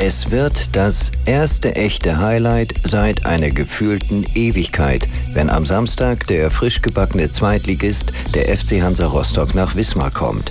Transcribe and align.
Es 0.00 0.30
wird 0.30 0.76
das 0.76 1.10
erste 1.24 1.74
echte 1.74 2.20
Highlight 2.20 2.72
seit 2.84 3.26
einer 3.26 3.50
gefühlten 3.50 4.24
Ewigkeit, 4.36 5.08
wenn 5.32 5.50
am 5.50 5.66
Samstag 5.66 6.24
der 6.28 6.52
frisch 6.52 6.80
gebackene 6.82 7.32
Zweitligist 7.32 8.12
der 8.32 8.56
FC 8.56 8.80
Hansa 8.80 9.08
Rostock 9.08 9.56
nach 9.56 9.74
Wismar 9.74 10.12
kommt. 10.12 10.50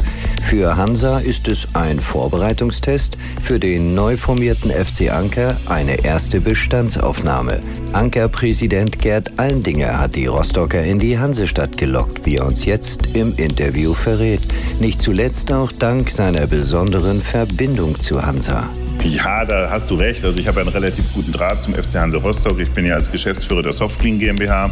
Für 0.50 0.76
Hansa 0.76 1.20
ist 1.20 1.48
es 1.48 1.66
ein 1.76 1.98
Vorbereitungstest, 1.98 3.18
für 3.42 3.58
den 3.58 3.96
neu 3.96 4.18
formierten 4.18 4.70
FC 4.70 5.10
Anker 5.14 5.56
eine 5.68 6.04
erste 6.04 6.42
Bestandsaufnahme. 6.42 7.62
Anker-Präsident 7.94 9.00
Gerd 9.00 9.40
Allendinger 9.40 9.98
hat 9.98 10.16
die 10.16 10.26
Rostocker 10.26 10.84
in 10.84 11.00
die 11.00 11.18
Hansestadt 11.18 11.78
gelockt, 11.78 12.26
wie 12.26 12.36
er 12.36 12.46
uns 12.46 12.66
jetzt 12.66 13.16
im 13.16 13.34
Interview 13.38 13.94
verrät. 13.94 14.42
Nicht 14.82 15.02
zuletzt 15.02 15.54
auch 15.54 15.72
dank 15.72 16.10
seiner 16.10 16.48
besonderen 16.48 17.22
Verbindung 17.22 17.98
zu 18.02 18.22
Hansa. 18.26 18.68
Ja, 19.04 19.46
da 19.46 19.70
hast 19.70 19.90
du 19.90 19.96
recht. 19.96 20.24
Also 20.26 20.40
ich 20.40 20.48
habe 20.48 20.60
einen 20.60 20.70
relativ 20.70 21.14
guten 21.14 21.32
Draht 21.32 21.62
zum 21.64 21.74
FC 21.74 21.96
Hansa 21.96 22.18
Rostock. 22.18 22.60
Ich 22.60 22.70
bin 22.72 22.86
ja 22.86 22.96
als 22.96 23.10
Geschäftsführer 23.10 23.62
der 23.62 23.74
Softclean 23.74 24.20
GmbH 24.20 24.72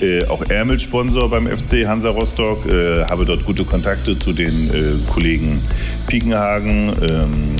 äh, 0.00 0.24
auch 0.26 0.42
Ärmelsponsor 0.48 1.30
beim 1.30 1.46
FC 1.46 1.86
Hansa 1.86 2.10
Rostock, 2.10 2.66
äh, 2.66 3.04
habe 3.04 3.24
dort 3.24 3.44
gute 3.44 3.64
Kontakte 3.64 4.18
zu 4.18 4.32
den 4.32 4.70
äh, 4.70 5.10
Kollegen 5.12 5.62
Piekenhagen. 6.06 6.94
Ähm, 7.08 7.56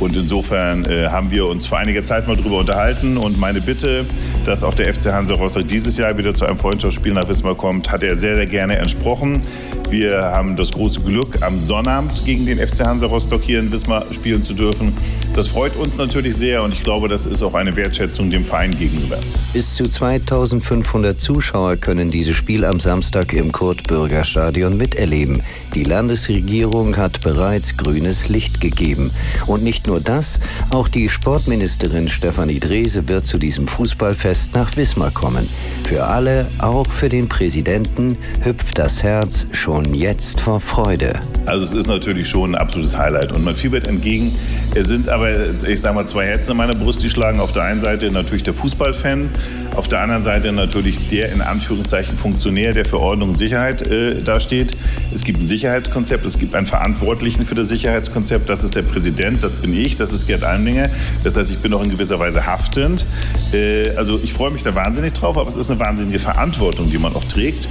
und 0.00 0.16
insofern 0.16 0.84
äh, 0.86 1.08
haben 1.08 1.30
wir 1.30 1.46
uns 1.46 1.66
vor 1.66 1.78
einiger 1.78 2.04
Zeit 2.04 2.26
mal 2.26 2.36
darüber 2.36 2.58
unterhalten. 2.58 3.16
Und 3.16 3.38
meine 3.38 3.60
Bitte, 3.60 4.04
dass 4.46 4.64
auch 4.64 4.74
der 4.74 4.92
FC 4.92 5.12
Hansa 5.12 5.34
Rostock 5.34 5.68
dieses 5.68 5.96
Jahr 5.98 6.16
wieder 6.16 6.34
zu 6.34 6.44
einem 6.44 6.58
Freundschaftsspiel 6.58 7.12
nach 7.12 7.28
Wismar 7.28 7.54
kommt, 7.54 7.90
hat 7.90 8.02
er 8.02 8.16
sehr, 8.16 8.34
sehr 8.34 8.46
gerne 8.46 8.76
entsprochen. 8.76 9.42
Wir 9.90 10.22
haben 10.22 10.56
das 10.56 10.72
große 10.72 11.00
Glück, 11.00 11.42
am 11.42 11.60
Sonnabend 11.60 12.24
gegen 12.24 12.46
den 12.46 12.58
FC 12.58 12.84
Hansa 12.84 13.06
Rostock 13.06 13.42
hier 13.42 13.60
in 13.60 13.70
Wismar 13.70 14.04
spielen 14.12 14.42
zu 14.42 14.54
dürfen. 14.54 14.92
Das 15.34 15.48
freut 15.48 15.76
uns 15.76 15.96
natürlich 15.96 16.36
sehr 16.36 16.62
und 16.62 16.72
ich 16.72 16.82
glaube, 16.82 17.08
das 17.08 17.26
ist 17.26 17.42
auch 17.42 17.54
eine 17.54 17.74
Wertschätzung 17.76 18.30
dem 18.30 18.44
Verein 18.44 18.76
gegenüber. 18.76 19.18
Bis 19.52 19.74
zu 19.74 19.88
2500 19.88 21.20
Zuschauer 21.20 21.76
können 21.76 22.10
dieses 22.10 22.36
Spiel 22.36 22.64
am 22.64 22.80
Samstag 22.80 23.32
im 23.32 23.52
Kurt-Bürger-Stadion 23.52 24.76
miterleben. 24.76 25.42
Die 25.74 25.84
Landesregierung 25.84 26.96
hat 26.96 27.20
bereits 27.20 27.76
grünes 27.76 28.28
Licht 28.28 28.60
gegeben. 28.60 29.10
Und 29.46 29.62
nicht 29.62 29.86
nur 29.86 30.00
das, 30.00 30.40
auch 30.70 30.88
die 30.88 31.08
Sportministerin 31.08 32.08
Stefanie 32.08 32.60
Drese 32.60 33.08
wird 33.08 33.26
zu 33.26 33.38
diesem 33.38 33.68
Fußballfest 33.68 34.31
nach 34.54 34.74
Wismar 34.76 35.10
kommen. 35.10 35.46
Für 35.84 36.04
alle, 36.04 36.46
auch 36.58 36.86
für 36.86 37.10
den 37.10 37.28
Präsidenten, 37.28 38.16
hüpft 38.42 38.78
das 38.78 39.02
Herz 39.02 39.46
schon 39.52 39.92
jetzt 39.92 40.40
vor 40.40 40.58
Freude. 40.58 41.20
Also 41.44 41.66
es 41.66 41.72
ist 41.72 41.86
natürlich 41.86 42.28
schon 42.28 42.54
ein 42.54 42.60
absolutes 42.60 42.96
Highlight 42.96 43.32
und 43.32 43.44
man 43.44 43.54
fiebert 43.54 43.86
entgegen. 43.86 44.34
Es 44.74 44.88
sind 44.88 45.10
aber, 45.10 45.28
ich 45.68 45.80
sage 45.80 45.94
mal, 45.94 46.06
zwei 46.06 46.26
Herzen 46.26 46.52
in 46.52 46.56
meiner 46.56 46.74
Brust, 46.74 47.02
die 47.02 47.10
schlagen. 47.10 47.40
Auf 47.40 47.52
der 47.52 47.64
einen 47.64 47.82
Seite 47.82 48.10
natürlich 48.10 48.42
der 48.42 48.54
Fußballfan, 48.54 49.28
auf 49.76 49.88
der 49.88 50.00
anderen 50.00 50.22
Seite 50.22 50.50
natürlich 50.52 51.08
der 51.10 51.30
in 51.32 51.42
Anführungszeichen 51.42 52.16
Funktionär, 52.16 52.72
der 52.72 52.86
für 52.86 53.00
Ordnung 53.00 53.30
und 53.30 53.38
Sicherheit 53.38 53.86
äh, 53.86 54.22
dasteht. 54.22 54.76
Es 55.12 55.24
gibt 55.24 55.40
ein 55.40 55.46
Sicherheitskonzept, 55.46 56.24
es 56.24 56.38
gibt 56.38 56.54
einen 56.54 56.66
Verantwortlichen 56.66 57.44
für 57.44 57.54
das 57.54 57.68
Sicherheitskonzept. 57.68 58.48
Das 58.48 58.64
ist 58.64 58.76
der 58.76 58.82
Präsident, 58.82 59.42
das 59.42 59.56
bin 59.56 59.78
ich, 59.78 59.96
das 59.96 60.12
ist 60.12 60.26
Gerd 60.26 60.44
Almlinger. 60.44 60.88
Das 61.22 61.36
heißt, 61.36 61.50
ich 61.50 61.58
bin 61.58 61.74
auch 61.74 61.82
in 61.82 61.90
gewisser 61.90 62.18
Weise 62.18 62.46
haftend. 62.46 63.04
Äh, 63.52 63.90
also 63.96 64.18
ich 64.22 64.32
freue 64.32 64.50
mich 64.50 64.62
da 64.62 64.74
wahnsinnig 64.74 65.12
drauf, 65.12 65.38
aber 65.38 65.48
es 65.48 65.56
ist 65.56 65.70
eine 65.70 65.80
wahnsinnige 65.80 66.18
Verantwortung, 66.18 66.90
die 66.90 66.98
man 66.98 67.14
auch 67.14 67.24
trägt. 67.24 67.66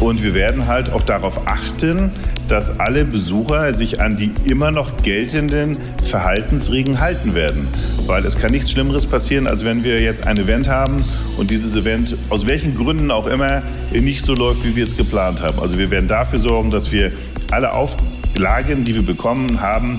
Und 0.00 0.22
wir 0.22 0.34
werden 0.34 0.66
halt 0.66 0.92
auch 0.92 1.02
darauf 1.02 1.46
achten, 1.46 2.10
dass 2.48 2.78
alle 2.78 3.04
Besucher 3.04 3.72
sich 3.74 4.00
an 4.00 4.16
die 4.16 4.32
immer 4.44 4.70
noch 4.70 4.96
geltenden 4.98 5.78
Verhaltensregeln 6.04 7.00
halten 7.00 7.34
werden. 7.34 7.66
Weil 8.06 8.24
es 8.24 8.38
kann 8.38 8.50
nichts 8.50 8.70
Schlimmeres 8.70 9.06
passieren, 9.06 9.46
als 9.46 9.64
wenn 9.64 9.82
wir 9.84 10.00
jetzt 10.00 10.26
ein 10.26 10.36
Event 10.38 10.68
haben 10.68 11.02
und 11.38 11.50
dieses 11.50 11.74
Event 11.74 12.14
aus 12.28 12.46
welchen 12.46 12.74
Gründen 12.74 13.10
auch 13.10 13.26
immer 13.26 13.62
nicht 13.92 14.24
so 14.24 14.34
läuft, 14.34 14.64
wie 14.64 14.76
wir 14.76 14.84
es 14.84 14.96
geplant 14.96 15.40
haben. 15.40 15.58
Also 15.60 15.78
wir 15.78 15.90
werden 15.90 16.08
dafür 16.08 16.40
sorgen, 16.40 16.70
dass 16.70 16.92
wir 16.92 17.10
alle 17.50 17.72
Auflagen, 17.72 18.84
die 18.84 18.94
wir 18.94 19.04
bekommen 19.04 19.60
haben, 19.60 19.98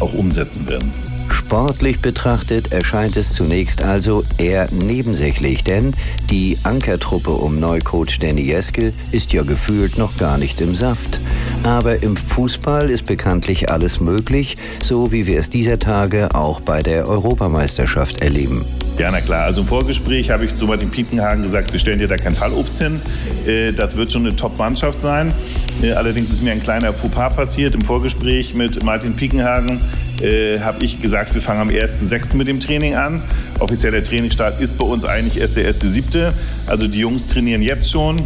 auch 0.00 0.14
umsetzen 0.14 0.66
werden. 0.68 1.07
Sportlich 1.38 2.00
betrachtet 2.02 2.72
erscheint 2.72 3.16
es 3.16 3.32
zunächst 3.32 3.82
also 3.82 4.24
eher 4.38 4.68
nebensächlich, 4.70 5.62
denn 5.64 5.94
die 6.28 6.58
Ankertruppe 6.64 7.30
um 7.30 7.58
Neucoach 7.60 8.18
Danny 8.20 8.42
Jeske 8.42 8.92
ist 9.12 9.32
ja 9.32 9.44
gefühlt 9.44 9.96
noch 9.96 10.16
gar 10.18 10.36
nicht 10.36 10.60
im 10.60 10.74
Saft. 10.74 11.20
Aber 11.62 12.02
im 12.02 12.16
Fußball 12.16 12.90
ist 12.90 13.06
bekanntlich 13.06 13.70
alles 13.70 14.00
möglich, 14.00 14.56
so 14.82 15.10
wie 15.12 15.26
wir 15.26 15.38
es 15.38 15.48
dieser 15.48 15.78
Tage 15.78 16.34
auch 16.34 16.60
bei 16.60 16.82
der 16.82 17.08
Europameisterschaft 17.08 18.20
erleben. 18.20 18.66
Ja, 18.98 19.12
na 19.12 19.20
klar. 19.20 19.44
Also 19.44 19.60
im 19.60 19.66
Vorgespräch 19.68 20.28
habe 20.30 20.44
ich 20.44 20.56
zu 20.56 20.66
Martin 20.66 20.90
Piekenhagen 20.90 21.44
gesagt, 21.44 21.72
wir 21.72 21.78
stellen 21.78 22.00
dir 22.00 22.08
da 22.08 22.16
kein 22.16 22.34
Fallobst 22.34 22.82
hin. 22.82 23.00
Äh, 23.46 23.70
das 23.70 23.96
wird 23.96 24.12
schon 24.12 24.26
eine 24.26 24.34
Top-Mannschaft 24.34 25.00
sein. 25.00 25.32
Äh, 25.80 25.92
allerdings 25.92 26.30
ist 26.30 26.42
mir 26.42 26.50
ein 26.50 26.60
kleiner 26.60 26.92
Fauxpas 26.92 27.36
passiert. 27.36 27.76
Im 27.76 27.80
Vorgespräch 27.82 28.54
mit 28.54 28.82
Martin 28.82 29.14
Piekenhagen 29.14 29.80
äh, 30.20 30.58
habe 30.58 30.84
ich 30.84 31.00
gesagt, 31.00 31.32
wir 31.32 31.40
fangen 31.40 31.60
am 31.60 31.68
1.6. 31.68 32.34
mit 32.34 32.48
dem 32.48 32.58
Training 32.58 32.96
an. 32.96 33.22
Offizieller 33.60 34.02
Trainingsstart 34.02 34.60
ist 34.60 34.76
bei 34.76 34.84
uns 34.84 35.04
eigentlich 35.04 35.40
erst 35.40 35.56
der 35.56 35.72
1.7. 35.72 36.32
Also 36.66 36.88
die 36.88 36.98
Jungs 36.98 37.24
trainieren 37.28 37.62
jetzt 37.62 37.88
schon, 37.92 38.16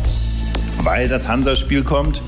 weil 0.83 1.06
das 1.06 1.28
Hansa-Spiel 1.28 1.83
kommt 1.83 2.22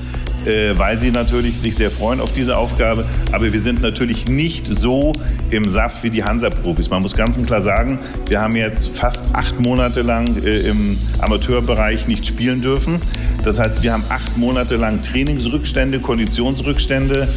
äh, 0.46 0.78
weil 0.78 0.98
sie 0.98 1.10
natürlich 1.10 1.58
sich 1.58 1.74
sehr 1.76 1.90
freuen 1.90 2.20
auf 2.20 2.32
diese 2.32 2.56
Aufgabe. 2.56 3.04
Aber 3.32 3.52
wir 3.52 3.60
sind 3.60 3.82
natürlich 3.82 4.26
nicht 4.26 4.66
so 4.78 5.12
im 5.50 5.68
Saft 5.68 6.02
wie 6.04 6.10
die 6.10 6.24
Hansa-Profis. 6.24 6.90
Man 6.90 7.02
muss 7.02 7.14
ganz 7.14 7.42
klar 7.44 7.60
sagen, 7.60 7.98
wir 8.28 8.40
haben 8.40 8.56
jetzt 8.56 8.96
fast 8.96 9.22
acht 9.32 9.60
Monate 9.60 10.02
lang 10.02 10.42
äh, 10.44 10.68
im 10.68 10.98
Amateurbereich 11.20 12.06
nicht 12.06 12.26
spielen 12.26 12.60
dürfen. 12.62 13.00
Das 13.44 13.58
heißt, 13.58 13.82
wir 13.82 13.92
haben 13.92 14.04
acht 14.08 14.36
Monate 14.36 14.76
lang 14.76 15.02
Trainingsrückstände, 15.02 16.00
Konditionsrückstände 16.00 17.28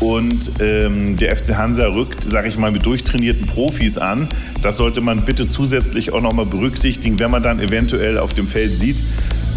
und 0.00 0.52
ähm, 0.60 1.16
der 1.16 1.36
FC 1.36 1.56
Hansa 1.56 1.86
rückt, 1.86 2.22
sage 2.22 2.48
ich 2.48 2.56
mal, 2.56 2.70
mit 2.70 2.86
durchtrainierten 2.86 3.46
Profis 3.46 3.98
an. 3.98 4.28
Das 4.62 4.76
sollte 4.76 5.00
man 5.00 5.24
bitte 5.24 5.50
zusätzlich 5.50 6.12
auch 6.12 6.20
nochmal 6.20 6.46
berücksichtigen, 6.46 7.18
wenn 7.18 7.30
man 7.30 7.42
dann 7.42 7.60
eventuell 7.60 8.18
auf 8.18 8.32
dem 8.34 8.46
Feld 8.46 8.78
sieht, 8.78 8.98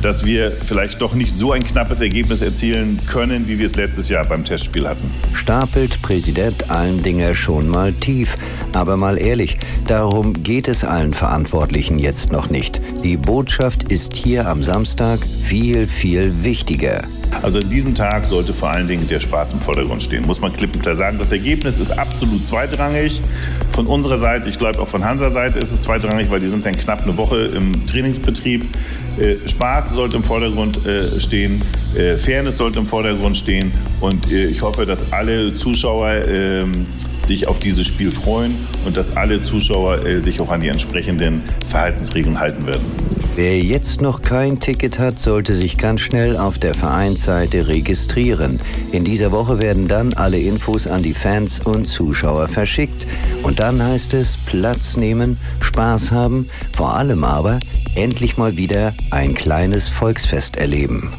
dass 0.02 0.26
wir 0.26 0.52
vielleicht 0.52 1.02
doch 1.02 1.14
nicht 1.14 1.38
so 1.38 1.52
ein 1.52 1.64
knappes 1.64 2.02
Ergebnis 2.02 2.42
erzielen 2.42 3.00
können, 3.08 3.48
wie 3.48 3.60
wir 3.60 3.66
es 3.66 3.76
letztes 3.76 4.10
Jahr 4.10 4.26
beim 4.26 4.44
Testspiel 4.44 4.88
hatten. 4.88 5.10
Stapelt 5.34 6.02
Präsident 6.02 6.70
Allendinger 6.70 7.36
schon 7.36 7.68
mal 7.68 7.94
tief. 7.94 8.36
Aber 8.74 8.98
mal 8.98 9.18
ehrlich, 9.18 9.58
darum 9.88 10.34
geht 10.44 10.68
es 10.68 10.84
allen 10.84 11.14
Verantwortlichen 11.14 12.00
jetzt 12.00 12.32
noch 12.32 12.50
nicht. 12.50 12.82
Die 13.04 13.18
Botschaft 13.18 13.92
ist 13.92 14.16
hier 14.16 14.48
am 14.48 14.64
Samstag 14.64 15.20
viel, 15.46 15.88
viel 15.88 16.44
wichtiger. 16.44 17.04
Also 17.42 17.60
an 17.60 17.70
diesem 17.70 17.96
Tag 17.96 18.26
sollte 18.26 18.54
vor 18.54 18.70
allen 18.70 18.88
Dingen 18.88 19.08
der 19.08 19.20
Spaß 19.20 19.54
im 19.54 19.60
Vordergrund 19.62 20.04
stehen, 20.04 20.26
muss 20.26 20.42
man 20.42 20.54
klipp 20.54 20.76
und 20.76 20.82
klar 20.82 20.96
sagen. 20.96 21.18
Das 21.18 21.32
Ergebnis 21.32 21.80
ist 21.80 21.92
absolut 21.92 22.46
zweitrangig. 22.46 23.22
Von 23.72 23.88
unserer 23.88 24.20
Seite, 24.20 24.50
ich 24.50 24.60
glaube 24.60 24.80
auch 24.80 24.88
von 24.88 25.04
Hansa 25.04 25.32
Seite 25.32 25.60
ist 25.60 25.72
es 25.72 25.82
zweitrangig, 25.82 26.30
weil 26.30 26.40
die 26.40 26.50
sind 26.50 26.66
dann 26.66 26.76
knapp 26.76 27.04
eine 27.04 27.18
Woche 27.18 27.46
im 27.46 27.88
Trainingsbetrieb. 27.88 28.66
Äh, 29.20 29.38
Spaß 29.48 29.92
sollte 29.92 30.18
im 30.18 30.24
Vordergrund 30.24 30.86
äh, 30.86 31.20
stehen, 31.20 31.62
äh, 31.96 32.18
Fairness 32.18 32.58
sollte 32.58 32.80
im 32.80 32.86
Vordergrund 32.86 33.36
stehen 33.36 33.72
und 34.00 34.32
ich 34.32 34.62
hoffe, 34.62 34.86
dass 34.86 35.12
alle 35.12 35.56
Zuschauer 35.56 36.12
ähm, 36.28 36.72
sich 37.32 37.48
auf 37.48 37.60
dieses 37.60 37.88
Spiel 37.88 38.12
freuen 38.12 38.54
und 38.86 38.98
dass 38.98 39.16
alle 39.16 39.42
Zuschauer 39.42 40.00
sich 40.20 40.42
auch 40.42 40.52
an 40.52 40.60
die 40.60 40.68
entsprechenden 40.68 41.42
Verhaltensregeln 41.70 42.38
halten 42.38 42.66
werden. 42.66 42.84
Wer 43.36 43.58
jetzt 43.60 44.02
noch 44.02 44.22
kein 44.22 44.60
Ticket 44.60 45.00
hat, 45.00 45.18
sollte 45.18 45.56
sich 45.56 45.78
ganz 45.78 46.02
schnell 46.02 46.36
auf 46.36 46.60
der 46.60 46.74
Vereinsseite 46.74 47.70
registrieren. 47.70 48.60
In 48.92 49.06
dieser 49.06 49.32
Woche 49.32 49.62
werden 49.62 49.88
dann 49.88 50.12
alle 50.14 50.40
Infos 50.40 50.88
an 50.88 51.04
die 51.04 51.14
Fans 51.14 51.62
und 51.62 51.88
Zuschauer 51.88 52.50
verschickt. 52.50 53.08
Und 53.44 53.62
dann 53.62 53.82
heißt 53.82 54.14
es 54.14 54.36
Platz 54.46 54.98
nehmen, 54.98 55.38
Spaß 55.62 56.12
haben, 56.12 56.48
vor 56.76 56.98
allem 56.98 57.24
aber 57.24 57.60
endlich 57.96 58.36
mal 58.36 58.58
wieder 58.58 58.94
ein 59.10 59.34
kleines 59.34 59.88
Volksfest 59.88 60.58
erleben. 60.58 61.14